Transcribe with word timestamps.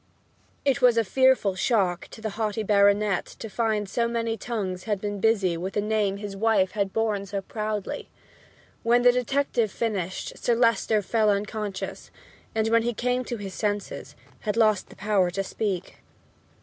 It 0.65 0.81
was 0.81 0.97
a 0.97 1.03
fearful 1.03 1.53
shock 1.53 2.07
to 2.07 2.21
the 2.21 2.31
haughty 2.31 2.63
baronet 2.63 3.23
to 3.37 3.47
find 3.51 3.87
so 3.87 4.07
many 4.07 4.35
tongues 4.35 4.85
had 4.85 4.99
been 4.99 5.19
busy 5.19 5.55
with 5.57 5.75
the 5.75 5.79
name 5.81 6.17
his 6.17 6.35
wife 6.35 6.71
had 6.71 6.91
borne 6.91 7.27
so 7.27 7.41
proudly. 7.41 8.09
When 8.81 9.03
the 9.03 9.11
detective 9.11 9.71
finished, 9.71 10.39
Sir 10.39 10.55
Leicester 10.55 11.03
fell 11.03 11.29
unconscious, 11.29 12.09
and 12.55 12.67
when 12.69 12.81
he 12.81 12.95
came 12.95 13.23
to 13.25 13.37
his 13.37 13.53
senses 13.53 14.15
had 14.39 14.57
lost 14.57 14.89
the 14.89 14.95
power 14.95 15.29
to 15.29 15.43
speak. 15.43 15.97